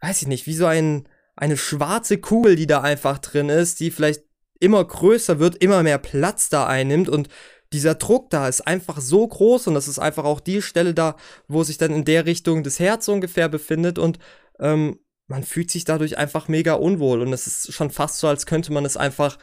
[0.00, 3.90] weiß ich nicht, wie so ein, eine schwarze Kugel, die da einfach drin ist, die
[3.90, 4.24] vielleicht
[4.60, 7.28] immer größer wird, immer mehr Platz da einnimmt und
[7.72, 11.16] dieser Druck da ist einfach so groß und das ist einfach auch die Stelle da,
[11.48, 14.18] wo sich dann in der Richtung das Herz ungefähr befindet und
[14.58, 18.46] ähm, man fühlt sich dadurch einfach mega unwohl und es ist schon fast so, als
[18.46, 19.38] könnte man es einfach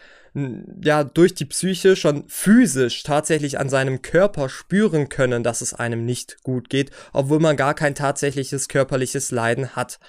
[0.84, 6.06] ja durch die Psyche schon physisch tatsächlich an seinem Körper spüren können, dass es einem
[6.06, 10.00] nicht gut geht, obwohl man gar kein tatsächliches körperliches Leiden hat.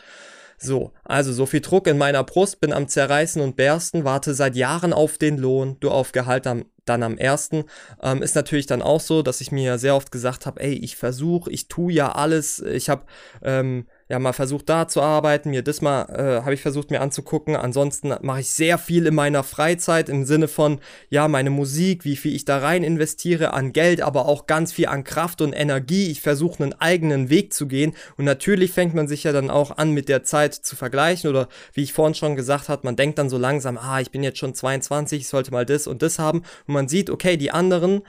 [0.58, 4.56] So, also so viel Druck in meiner Brust, bin am Zerreißen und Bersten, warte seit
[4.56, 7.64] Jahren auf den Lohn, du auf Gehalt am, dann am ersten.
[8.02, 10.96] Ähm, ist natürlich dann auch so, dass ich mir sehr oft gesagt habe, ey, ich
[10.96, 13.04] versuche, ich tue ja alles, ich habe
[13.42, 17.00] ähm, ja mal versucht da zu arbeiten, mir das mal äh, habe ich versucht mir
[17.00, 17.56] anzugucken.
[17.56, 22.16] Ansonsten mache ich sehr viel in meiner Freizeit im Sinne von ja meine Musik, wie
[22.16, 26.10] viel ich da rein investiere an Geld, aber auch ganz viel an Kraft und Energie.
[26.10, 29.76] Ich versuche einen eigenen Weg zu gehen und natürlich fängt man sich ja dann auch
[29.76, 33.18] an mit der Zeit zu vergleichen oder wie ich vorhin schon gesagt habe, man denkt
[33.18, 36.18] dann so langsam, ah ich bin jetzt schon 22, ich sollte mal das und das
[36.18, 38.02] haben und man sieht, okay die anderen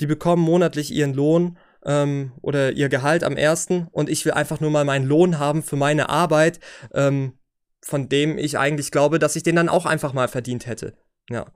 [0.00, 1.56] die bekommen monatlich ihren Lohn
[1.86, 5.62] ähm, oder ihr Gehalt am ersten und ich will einfach nur mal meinen Lohn haben
[5.62, 6.60] für meine Arbeit,
[6.92, 7.38] ähm,
[7.80, 10.94] von dem ich eigentlich glaube, dass ich den dann auch einfach mal verdient hätte.
[11.30, 11.46] Ja.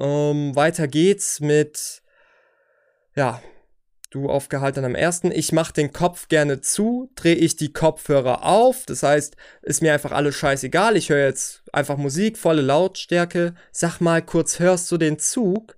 [0.00, 2.02] Ähm, weiter geht's mit,
[3.14, 3.40] ja,
[4.10, 5.30] du auf Gehalt dann am ersten.
[5.30, 8.84] Ich mache den Kopf gerne zu, drehe ich die Kopfhörer auf.
[8.86, 10.96] Das heißt, ist mir einfach alles scheißegal.
[10.96, 13.54] Ich höre jetzt einfach Musik, volle Lautstärke.
[13.70, 15.76] Sag mal kurz, hörst du den Zug?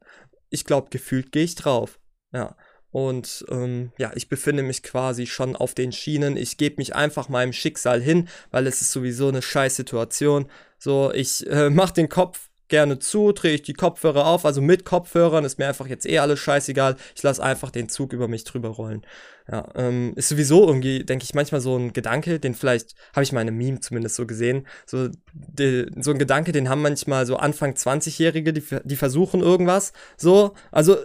[0.49, 1.99] Ich glaube, gefühlt gehe ich drauf.
[2.33, 2.57] Ja.
[2.93, 6.37] Und ähm, ja, ich befinde mich quasi schon auf den Schienen.
[6.37, 10.47] Ich gebe mich einfach meinem Schicksal hin, weil es ist sowieso eine scheiß Situation.
[10.79, 14.85] So, ich äh, mach den Kopf gerne zu, drehe ich die Kopfhörer auf, also mit
[14.85, 16.97] Kopfhörern ist mir einfach jetzt eh alles scheißegal.
[17.15, 19.05] Ich lasse einfach den Zug über mich drüber rollen.
[19.51, 23.33] Ja, ähm, ist sowieso irgendwie, denke ich, manchmal so ein Gedanke, den vielleicht, habe ich
[23.33, 27.73] meine Meme zumindest so gesehen, so, die, so ein Gedanke, den haben manchmal so Anfang
[27.73, 30.97] 20-Jährige, die, die versuchen irgendwas, so, also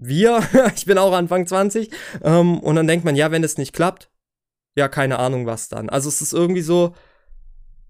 [0.00, 0.42] wir,
[0.74, 1.90] ich bin auch Anfang 20,
[2.22, 4.10] ähm, und dann denkt man, ja, wenn es nicht klappt,
[4.76, 5.88] ja, keine Ahnung was dann.
[5.88, 6.94] Also es ist irgendwie so,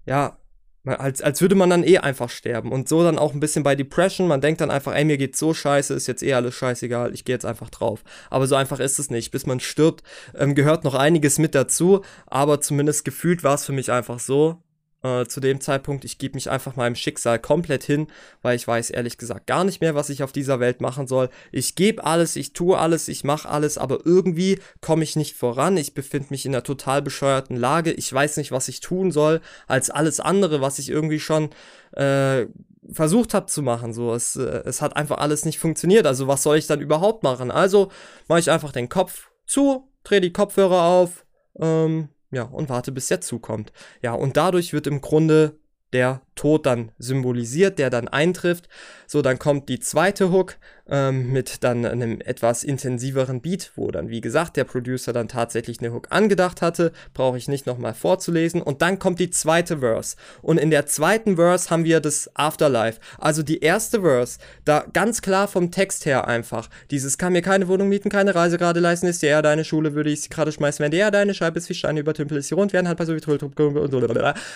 [0.05, 0.37] ja,
[0.83, 2.71] als, als würde man dann eh einfach sterben.
[2.71, 4.27] Und so dann auch ein bisschen bei Depression.
[4.27, 7.23] Man denkt dann einfach, ey, mir geht's so scheiße, ist jetzt eh alles scheißegal, ich
[7.23, 8.03] gehe jetzt einfach drauf.
[8.31, 9.31] Aber so einfach ist es nicht.
[9.31, 10.03] Bis man stirbt,
[10.35, 12.01] ähm, gehört noch einiges mit dazu.
[12.25, 14.63] Aber zumindest gefühlt war es für mich einfach so,
[15.03, 16.05] äh, zu dem Zeitpunkt.
[16.05, 18.07] Ich gebe mich einfach meinem Schicksal komplett hin,
[18.41, 21.29] weil ich weiß ehrlich gesagt gar nicht mehr, was ich auf dieser Welt machen soll.
[21.51, 25.77] Ich gebe alles, ich tue alles, ich mache alles, aber irgendwie komme ich nicht voran.
[25.77, 27.91] Ich befinde mich in einer total bescheuerten Lage.
[27.91, 31.49] Ich weiß nicht, was ich tun soll, als alles andere, was ich irgendwie schon
[31.93, 32.45] äh,
[32.91, 33.93] versucht habe zu machen.
[33.93, 36.05] So, es, äh, es hat einfach alles nicht funktioniert.
[36.05, 37.51] Also was soll ich dann überhaupt machen?
[37.51, 37.91] Also
[38.27, 41.25] mache ich einfach den Kopf zu, drehe die Kopfhörer auf,
[41.59, 43.71] ähm, ja, und warte, bis der zukommt.
[44.01, 45.59] Ja, und dadurch wird im Grunde
[45.93, 48.67] der Tod dann symbolisiert, der dann eintrifft.
[49.05, 50.57] So, dann kommt die zweite Hook
[50.89, 55.79] ähm, mit dann einem etwas intensiveren Beat, wo dann, wie gesagt, der Producer dann tatsächlich
[55.79, 56.93] eine Hook angedacht hatte.
[57.13, 58.61] Brauche ich nicht nochmal vorzulesen.
[58.61, 60.15] Und dann kommt die zweite Verse.
[60.41, 62.99] Und in der zweiten Verse haben wir das Afterlife.
[63.17, 66.69] Also die erste Verse, da ganz klar vom Text her einfach.
[66.89, 70.09] Dieses kann mir keine Wohnung mieten, keine Reise gerade leisten, ist ja deine Schule, würde
[70.09, 72.73] ich sie gerade schmeißen, wenn der deine Scheibe ist wie Steine übertümpelt, ist sie rund
[72.73, 73.21] werden, hat bei so wie.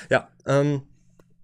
[0.10, 0.82] Ja, ähm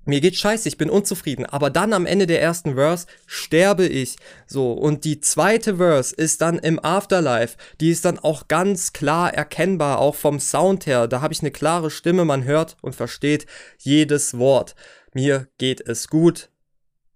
[0.04, 1.46] mir geht scheiße, ich bin unzufrieden.
[1.46, 4.16] Aber dann am Ende der ersten Verse sterbe ich.
[4.48, 7.58] So, und die zweite Verse ist dann im Afterlife.
[7.80, 11.08] Die ist dann auch ganz klar erkennbar, auch vom Sound her.
[11.08, 13.46] Da habe ich eine klare Stimme, man hört und versteht
[13.78, 14.76] jedes Wort.
[15.14, 16.50] Mir geht es gut.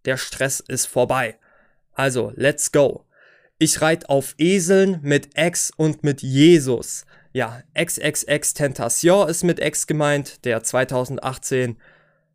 [0.06, 1.40] Der Stress ist vorbei.
[1.94, 3.06] Also, let's go.
[3.58, 7.06] Ich reite auf Eseln mit Ex und mit Jesus.
[7.32, 11.78] Ja, XXX Tentation ist mit Ex gemeint, der 2018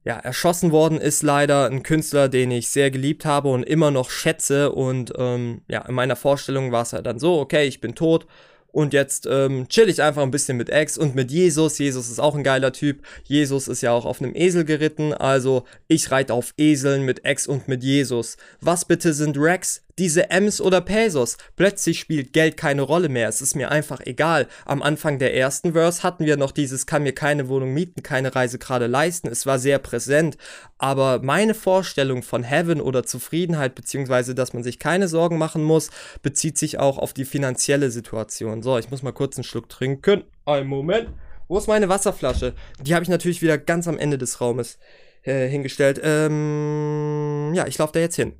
[0.04, 4.10] ja, erschossen worden ist leider ein Künstler, den ich sehr geliebt habe und immer noch
[4.10, 4.72] schätze.
[4.72, 8.26] Und ähm, ja, in meiner Vorstellung war es halt dann so, okay, ich bin tot,
[8.72, 11.78] und jetzt ähm, chill ich einfach ein bisschen mit Ex und mit Jesus.
[11.78, 13.02] Jesus ist auch ein geiler Typ.
[13.24, 15.12] Jesus ist ja auch auf einem Esel geritten.
[15.12, 18.36] Also ich reite auf Eseln mit Ex und mit Jesus.
[18.60, 19.82] Was bitte sind Rex?
[20.00, 21.36] Diese Ms oder Pesos.
[21.56, 23.28] Plötzlich spielt Geld keine Rolle mehr.
[23.28, 24.48] Es ist mir einfach egal.
[24.64, 28.34] Am Anfang der ersten Verse hatten wir noch dieses kann mir keine Wohnung mieten, keine
[28.34, 29.28] Reise gerade leisten.
[29.28, 30.38] Es war sehr präsent.
[30.78, 35.90] Aber meine Vorstellung von Heaven oder Zufriedenheit, beziehungsweise dass man sich keine Sorgen machen muss,
[36.22, 38.62] bezieht sich auch auf die finanzielle Situation.
[38.62, 40.24] So, ich muss mal kurz einen Schluck trinken.
[40.46, 41.10] Ein Moment.
[41.46, 42.54] Wo ist meine Wasserflasche?
[42.80, 44.78] Die habe ich natürlich wieder ganz am Ende des Raumes
[45.24, 46.00] äh, hingestellt.
[46.02, 48.32] Ähm, ja, ich laufe da jetzt hin.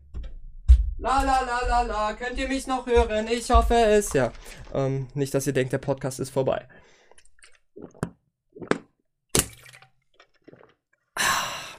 [1.02, 3.26] La la la la la, könnt ihr mich noch hören?
[3.28, 4.12] Ich hoffe es.
[4.12, 4.32] Ja,
[4.74, 6.68] ähm, nicht, dass ihr denkt, der Podcast ist vorbei.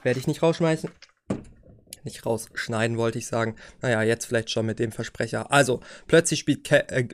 [0.02, 0.90] Werde ich nicht rausschmeißen?
[2.02, 3.54] Nicht rausschneiden, wollte ich sagen.
[3.80, 5.52] Naja, jetzt vielleicht schon mit dem Versprecher.
[5.52, 7.06] Also, plötzlich spielt Ke äh,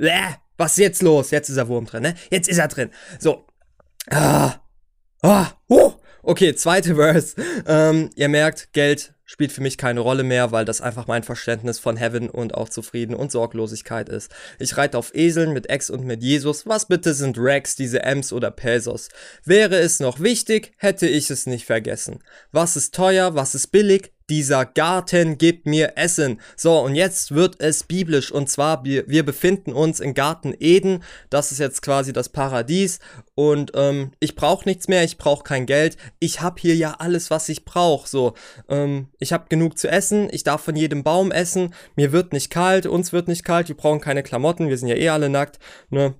[0.56, 1.30] Was ist jetzt los?
[1.30, 2.14] Jetzt ist er Wurm drin, ne?
[2.30, 2.90] Jetzt ist er drin.
[3.18, 3.46] So.
[4.08, 4.54] Ah.
[5.20, 5.48] Ah.
[5.68, 5.92] Uh.
[6.22, 7.36] Okay, zweite Verse.
[7.66, 11.78] Ähm, ihr merkt, Geld spielt für mich keine Rolle mehr, weil das einfach mein Verständnis
[11.78, 14.32] von Heaven und auch Zufrieden und Sorglosigkeit ist.
[14.58, 16.66] Ich reite auf Eseln mit Ex und mit Jesus.
[16.66, 19.10] Was bitte sind Rex, diese Ems oder Pesos?
[19.44, 22.24] Wäre es noch wichtig, hätte ich es nicht vergessen.
[22.52, 24.12] Was ist teuer, was ist billig?
[24.30, 26.40] Dieser Garten gibt mir Essen.
[26.56, 28.30] So, und jetzt wird es biblisch.
[28.30, 31.02] Und zwar, wir, wir befinden uns in Garten Eden.
[31.30, 32.98] Das ist jetzt quasi das Paradies.
[33.34, 35.96] Und ähm, ich brauche nichts mehr, ich brauche kein Geld.
[36.18, 38.08] Ich habe hier ja alles, was ich brauche.
[38.08, 38.34] So,
[38.68, 41.74] ähm, ich habe genug zu essen, ich darf von jedem Baum essen.
[41.96, 44.96] Mir wird nicht kalt, uns wird nicht kalt, wir brauchen keine Klamotten, wir sind ja
[44.96, 45.58] eh alle nackt.
[45.90, 46.14] Ne?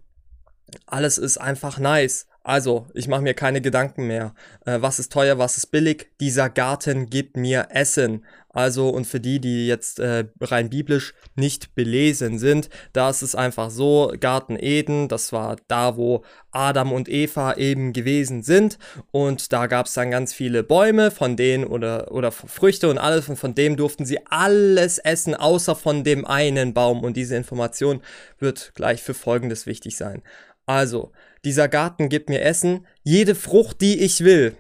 [0.86, 2.26] Alles ist einfach nice.
[2.48, 4.34] Also, ich mache mir keine Gedanken mehr.
[4.64, 6.08] Äh, was ist teuer, was ist billig?
[6.18, 8.24] Dieser Garten gibt mir Essen.
[8.48, 13.34] Also, und für die, die jetzt äh, rein biblisch nicht belesen sind, da ist es
[13.34, 18.78] einfach so, Garten Eden, das war da, wo Adam und Eva eben gewesen sind.
[19.10, 23.28] Und da gab es dann ganz viele Bäume, von denen oder, oder Früchte und alles,
[23.28, 27.04] und von dem durften sie alles essen, außer von dem einen Baum.
[27.04, 28.00] Und diese Information
[28.38, 30.22] wird gleich für Folgendes wichtig sein.
[30.64, 31.12] Also,
[31.44, 34.56] dieser Garten gibt mir Essen, jede Frucht, die ich will.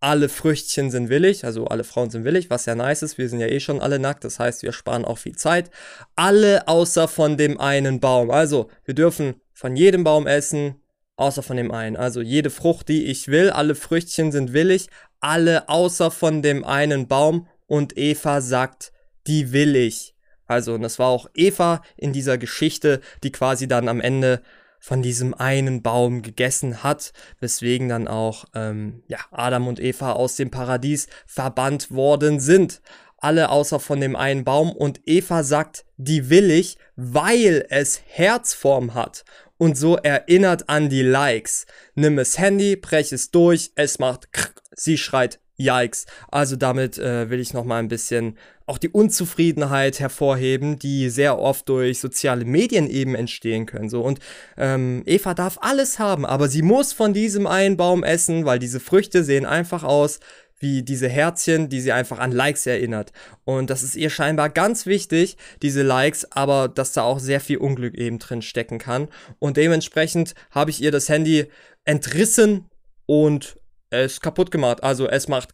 [0.00, 3.18] Alle Früchtchen sind willig, also alle Frauen sind willig, was ja nice ist.
[3.18, 5.70] Wir sind ja eh schon alle nackt, das heißt, wir sparen auch viel Zeit.
[6.14, 8.30] Alle außer von dem einen Baum.
[8.30, 10.76] Also, wir dürfen von jedem Baum essen,
[11.16, 11.96] außer von dem einen.
[11.96, 17.08] Also, jede Frucht, die ich will, alle Früchtchen sind willig, alle außer von dem einen
[17.08, 17.48] Baum.
[17.66, 18.92] Und Eva sagt,
[19.26, 20.14] die will ich.
[20.46, 24.42] Also, und das war auch Eva in dieser Geschichte, die quasi dann am Ende
[24.80, 30.36] von diesem einen Baum gegessen hat, weswegen dann auch ähm, ja, Adam und Eva aus
[30.36, 32.80] dem Paradies verbannt worden sind.
[33.18, 38.94] Alle außer von dem einen Baum und Eva sagt, die will ich, weil es Herzform
[38.94, 39.24] hat
[39.58, 41.66] und so erinnert an die Likes.
[41.94, 46.06] Nimm es Handy, brech es durch, es macht krr, sie schreit Yikes.
[46.30, 51.38] Also damit äh, will ich noch mal ein bisschen auch die Unzufriedenheit hervorheben, die sehr
[51.38, 53.88] oft durch soziale Medien eben entstehen können.
[53.88, 54.20] So und
[54.56, 58.80] ähm, Eva darf alles haben, aber sie muss von diesem einen Baum essen, weil diese
[58.80, 60.20] Früchte sehen einfach aus
[60.60, 63.12] wie diese Herzchen, die sie einfach an Likes erinnert.
[63.44, 67.58] Und das ist ihr scheinbar ganz wichtig, diese Likes, aber dass da auch sehr viel
[67.58, 69.08] Unglück eben drin stecken kann.
[69.38, 71.46] Und dementsprechend habe ich ihr das Handy
[71.84, 72.66] entrissen
[73.06, 73.56] und
[73.90, 74.82] es kaputt gemacht.
[74.82, 75.50] Also es macht,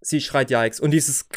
[0.00, 0.80] sie schreit Yikes.
[0.80, 1.28] Und dieses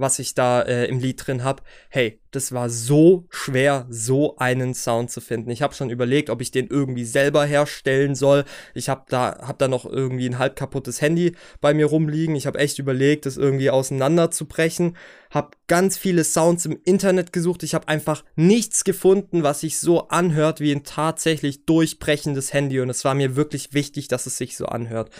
[0.00, 4.74] was ich da äh, im Lied drin habe, hey, das war so schwer, so einen
[4.74, 5.50] Sound zu finden.
[5.50, 8.44] Ich habe schon überlegt, ob ich den irgendwie selber herstellen soll.
[8.74, 12.36] Ich habe da, hab da noch irgendwie ein halb kaputtes Handy bei mir rumliegen.
[12.36, 14.96] Ich habe echt überlegt, das irgendwie auseinanderzubrechen.
[15.30, 17.62] Habe ganz viele Sounds im Internet gesucht.
[17.62, 22.80] Ich habe einfach nichts gefunden, was sich so anhört wie ein tatsächlich durchbrechendes Handy.
[22.80, 25.10] Und es war mir wirklich wichtig, dass es sich so anhört.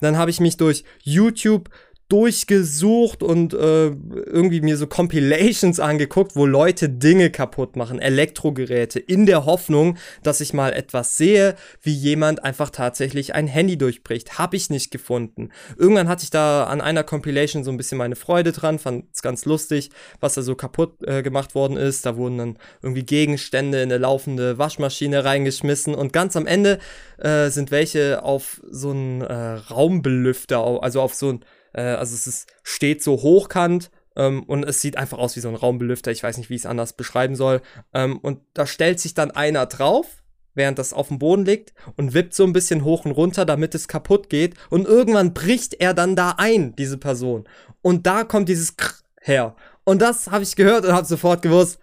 [0.00, 1.68] Dann habe ich mich durch YouTube
[2.10, 9.26] durchgesucht und äh, irgendwie mir so Compilations angeguckt, wo Leute Dinge kaputt machen, Elektrogeräte, in
[9.26, 14.38] der Hoffnung, dass ich mal etwas sehe, wie jemand einfach tatsächlich ein Handy durchbricht.
[14.38, 15.50] Hab ich nicht gefunden.
[15.78, 19.22] Irgendwann hatte ich da an einer Compilation so ein bisschen meine Freude dran, fand es
[19.22, 22.04] ganz lustig, was da so kaputt äh, gemacht worden ist.
[22.06, 26.80] Da wurden dann irgendwie Gegenstände in eine laufende Waschmaschine reingeschmissen und ganz am Ende
[27.18, 32.26] äh, sind welche auf so einen äh, Raumbelüfter, also auf so ein äh, also es
[32.26, 36.10] ist, steht so hochkant ähm, und es sieht einfach aus wie so ein Raumbelüfter.
[36.10, 37.62] Ich weiß nicht, wie ich es anders beschreiben soll.
[37.94, 40.20] Ähm, und da stellt sich dann einer drauf
[40.54, 43.74] während das auf dem Boden liegt und wippt so ein bisschen hoch und runter, damit
[43.74, 44.54] es kaputt geht.
[44.68, 47.44] Und irgendwann bricht er dann da ein, diese Person.
[47.82, 49.54] Und da kommt dieses Krr her.
[49.84, 51.78] Und das habe ich gehört und habe sofort gewusst,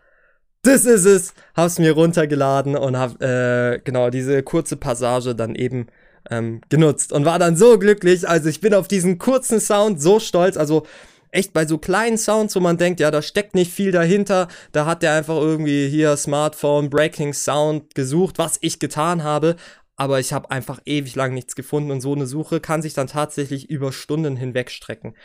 [0.64, 1.34] das ist es.
[1.56, 5.88] Hab's mir runtergeladen und hab äh, genau diese kurze Passage dann eben
[6.30, 8.28] ähm, genutzt und war dann so glücklich.
[8.28, 10.58] Also ich bin auf diesen kurzen Sound so stolz.
[10.58, 10.86] Also
[11.32, 14.86] echt bei so kleinen Sounds, wo man denkt, ja, da steckt nicht viel dahinter, da
[14.86, 19.56] hat der einfach irgendwie hier Smartphone Breaking Sound gesucht, was ich getan habe.
[19.96, 23.08] Aber ich habe einfach ewig lang nichts gefunden und so eine Suche kann sich dann
[23.08, 25.16] tatsächlich über Stunden hinweg strecken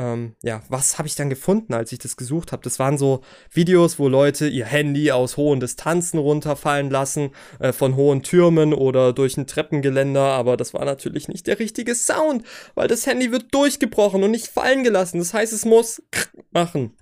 [0.00, 2.62] ähm, ja, was habe ich dann gefunden, als ich das gesucht habe?
[2.62, 3.20] Das waren so
[3.52, 9.12] Videos, wo Leute ihr Handy aus hohen Distanzen runterfallen lassen, äh, von hohen Türmen oder
[9.12, 13.52] durch ein Treppengeländer, aber das war natürlich nicht der richtige Sound, weil das Handy wird
[13.52, 15.18] durchgebrochen und nicht fallen gelassen.
[15.18, 16.02] Das heißt, es muss
[16.50, 16.96] machen.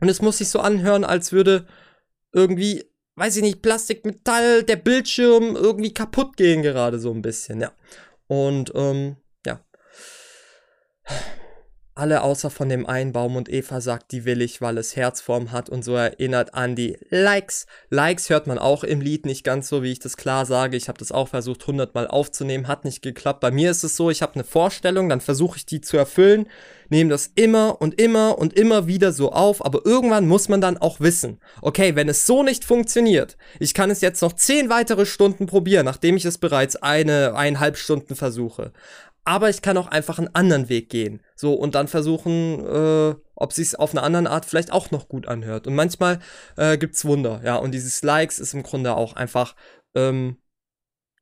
[0.00, 1.68] Und es muss sich so anhören, als würde
[2.32, 7.60] irgendwie, weiß ich nicht, Plastik, Metall, der Bildschirm irgendwie kaputt gehen gerade so ein bisschen,
[7.60, 7.70] ja.
[8.26, 9.60] Und ähm, ja
[11.94, 15.52] alle außer von dem einen Baum und Eva sagt, die will ich, weil es Herzform
[15.52, 17.66] hat und so erinnert an die Likes.
[17.88, 20.76] Likes hört man auch im Lied nicht ganz so, wie ich das klar sage.
[20.76, 23.40] Ich habe das auch versucht, hundertmal aufzunehmen, hat nicht geklappt.
[23.40, 26.46] Bei mir ist es so, ich habe eine Vorstellung, dann versuche ich die zu erfüllen,
[26.88, 30.76] nehme das immer und immer und immer wieder so auf, aber irgendwann muss man dann
[30.78, 35.06] auch wissen, okay, wenn es so nicht funktioniert, ich kann es jetzt noch zehn weitere
[35.06, 38.72] Stunden probieren, nachdem ich es bereits eine, eineinhalb Stunden versuche
[39.24, 41.22] aber ich kann auch einfach einen anderen Weg gehen.
[41.34, 45.26] So, und dann versuchen, äh, ob sich auf eine andere Art vielleicht auch noch gut
[45.26, 45.66] anhört.
[45.66, 46.20] Und manchmal
[46.56, 47.56] äh, gibt's Wunder, ja.
[47.56, 49.56] Und dieses Likes ist im Grunde auch einfach,
[49.94, 50.36] ähm,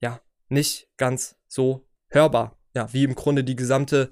[0.00, 2.58] ja, nicht ganz so hörbar.
[2.74, 4.10] Ja, wie im Grunde die gesamte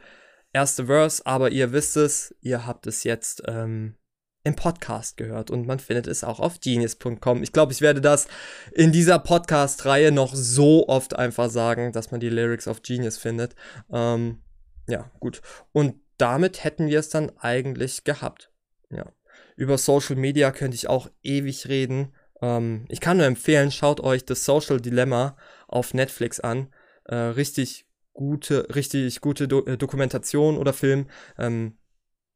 [0.52, 3.96] erste Verse, aber ihr wisst es, ihr habt es jetzt ähm,
[4.42, 7.42] im Podcast gehört und man findet es auch auf genius.com.
[7.42, 8.26] Ich glaube, ich werde das
[8.72, 13.54] in dieser Podcast-Reihe noch so oft einfach sagen, dass man die Lyrics auf Genius findet.
[13.92, 14.40] Ähm,
[14.88, 15.42] ja, gut.
[15.72, 18.50] Und damit hätten wir es dann eigentlich gehabt.
[18.90, 19.12] Ja.
[19.56, 22.14] Über Social Media könnte ich auch ewig reden.
[22.40, 25.36] Ähm, ich kann nur empfehlen, schaut euch das Social Dilemma
[25.68, 26.72] auf Netflix an.
[27.04, 31.08] Äh, richtig gute, richtig gute Do äh, Dokumentation oder Film.
[31.38, 31.76] Ähm,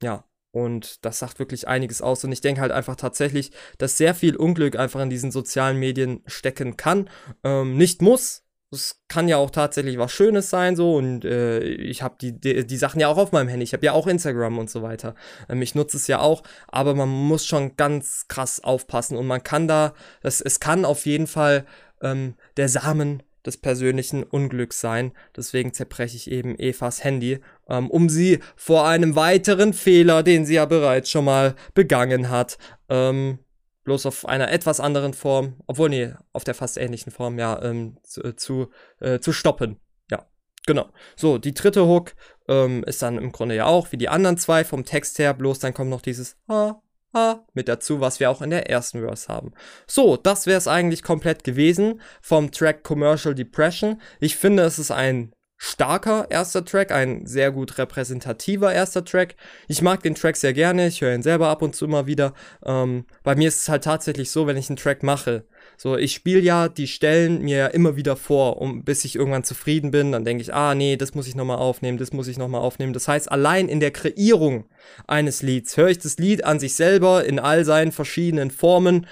[0.02, 2.22] ja, und das sagt wirklich einiges aus.
[2.22, 6.22] Und ich denke halt einfach tatsächlich, dass sehr viel Unglück einfach in diesen sozialen Medien
[6.26, 7.10] stecken kann.
[7.42, 8.44] Ähm, nicht muss.
[8.70, 10.94] Es kann ja auch tatsächlich was Schönes sein, so.
[10.94, 13.64] Und äh, ich habe die, die, die, Sachen ja auch auf meinem Handy.
[13.64, 15.16] Ich habe ja auch Instagram und so weiter.
[15.48, 16.44] Ähm, ich nutze es ja auch.
[16.68, 19.18] Aber man muss schon ganz krass aufpassen.
[19.18, 21.66] Und man kann da, das, es kann auf jeden Fall
[22.00, 25.12] ähm, der Samen des persönlichen Unglücks sein.
[25.36, 30.54] Deswegen zerbreche ich eben Evas Handy, ähm, um sie vor einem weiteren Fehler, den sie
[30.54, 33.38] ja bereits schon mal begangen hat, ähm,
[33.84, 37.98] bloß auf einer etwas anderen Form, obwohl nee, auf der fast ähnlichen Form, ja, ähm,
[38.02, 39.78] zu, äh, zu, äh, zu stoppen.
[40.10, 40.26] Ja,
[40.66, 40.88] genau.
[41.16, 42.14] So, die dritte Hook
[42.48, 45.58] ähm, ist dann im Grunde ja auch wie die anderen zwei vom Text her, bloß
[45.58, 46.36] dann kommt noch dieses
[47.16, 49.52] Ah, mit dazu, was wir auch in der ersten Verse haben.
[49.86, 54.00] So, das wäre es eigentlich komplett gewesen vom Track Commercial Depression.
[54.18, 59.36] Ich finde, es ist ein starker erster Track, ein sehr gut repräsentativer erster Track.
[59.68, 62.34] Ich mag den Track sehr gerne, ich höre ihn selber ab und zu immer wieder.
[62.64, 65.44] Ähm, bei mir ist es halt tatsächlich so, wenn ich einen Track mache,
[65.76, 69.44] so, ich spiele ja die Stellen mir ja immer wieder vor, um, bis ich irgendwann
[69.44, 70.12] zufrieden bin.
[70.12, 72.92] Dann denke ich, ah, nee, das muss ich nochmal aufnehmen, das muss ich nochmal aufnehmen.
[72.92, 74.66] Das heißt, allein in der Kreierung
[75.06, 79.06] eines Lieds höre ich das Lied an sich selber in all seinen verschiedenen Formen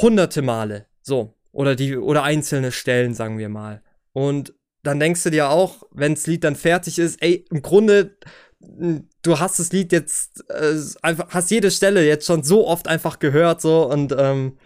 [0.00, 0.86] hunderte Male.
[1.02, 1.34] So.
[1.52, 3.82] Oder die, oder einzelne Stellen, sagen wir mal.
[4.12, 4.54] Und
[4.88, 8.16] dann denkst du dir auch, wenn das Lied dann fertig ist, ey, im Grunde,
[8.58, 13.18] du hast das Lied jetzt, äh, einfach, hast jede Stelle jetzt schon so oft einfach
[13.18, 14.56] gehört, so, und, ähm,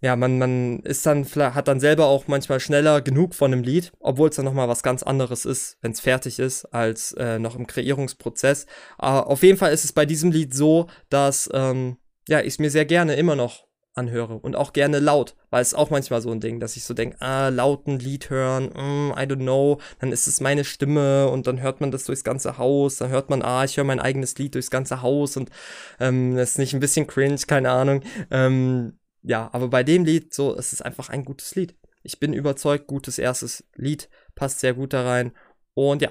[0.00, 3.92] ja, man, man ist dann, hat dann selber auch manchmal schneller genug von einem Lied,
[4.00, 7.54] obwohl es dann nochmal was ganz anderes ist, wenn es fertig ist, als äh, noch
[7.54, 8.66] im Kreierungsprozess.
[8.98, 12.58] Aber auf jeden Fall ist es bei diesem Lied so, dass ähm, ja, ich es
[12.58, 16.30] mir sehr gerne immer noch anhöre und auch gerne laut, weil es auch manchmal so
[16.30, 20.12] ein Ding, dass ich so denke, ah, lauten Lied hören, mm, I don't know, dann
[20.12, 23.42] ist es meine Stimme und dann hört man das durchs ganze Haus, dann hört man,
[23.42, 25.50] ah, ich höre mein eigenes Lied durchs ganze Haus und
[25.98, 28.02] ähm, das ist nicht ein bisschen cringe, keine Ahnung.
[28.30, 31.74] Ähm, ja, aber bei dem Lied, so, es ist einfach ein gutes Lied.
[32.02, 35.32] Ich bin überzeugt, gutes erstes Lied, passt sehr gut da rein.
[35.74, 36.10] Und ja,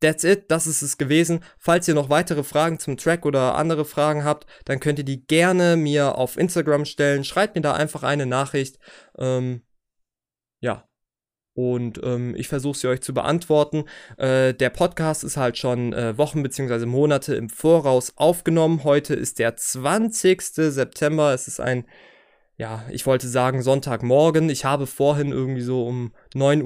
[0.00, 1.40] that's it, das ist es gewesen.
[1.58, 5.26] Falls ihr noch weitere Fragen zum Track oder andere Fragen habt, dann könnt ihr die
[5.26, 7.24] gerne mir auf Instagram stellen.
[7.24, 8.78] Schreibt mir da einfach eine Nachricht.
[9.18, 9.62] Ähm,
[10.60, 10.84] ja.
[11.54, 13.84] Und ähm, ich versuche sie euch zu beantworten.
[14.16, 16.86] Äh, der Podcast ist halt schon äh, Wochen bzw.
[16.86, 18.84] Monate im Voraus aufgenommen.
[18.84, 20.40] Heute ist der 20.
[20.52, 21.34] September.
[21.34, 21.84] Es ist ein
[22.58, 24.50] ja, ich wollte sagen Sonntagmorgen.
[24.50, 26.64] Ich habe vorhin irgendwie so um 9.30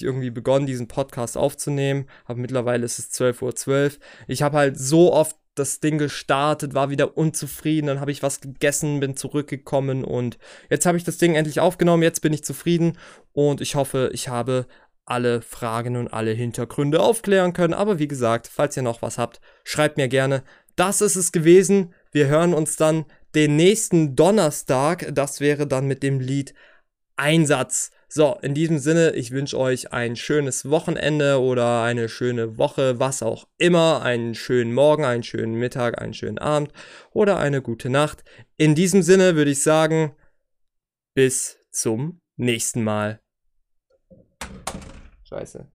[0.00, 2.06] Uhr irgendwie begonnen, diesen Podcast aufzunehmen.
[2.24, 3.92] Aber mittlerweile ist es 12.12 Uhr.
[4.26, 8.40] Ich habe halt so oft das Ding gestartet, war wieder unzufrieden, dann habe ich was
[8.40, 10.38] gegessen, bin zurückgekommen und
[10.70, 12.96] jetzt habe ich das Ding endlich aufgenommen, jetzt bin ich zufrieden
[13.32, 14.66] und ich hoffe, ich habe
[15.04, 17.74] alle Fragen und alle Hintergründe aufklären können.
[17.74, 20.44] Aber wie gesagt, falls ihr noch was habt, schreibt mir gerne.
[20.76, 21.94] Das ist es gewesen.
[22.12, 23.04] Wir hören uns dann
[23.34, 25.08] den nächsten Donnerstag.
[25.14, 26.54] Das wäre dann mit dem Lied
[27.16, 27.90] Einsatz.
[28.10, 33.22] So, in diesem Sinne, ich wünsche euch ein schönes Wochenende oder eine schöne Woche, was
[33.22, 36.72] auch immer, einen schönen Morgen, einen schönen Mittag, einen schönen Abend
[37.12, 38.24] oder eine gute Nacht.
[38.56, 40.16] In diesem Sinne würde ich sagen,
[41.14, 43.20] bis zum nächsten Mal.
[45.24, 45.66] Scheiße.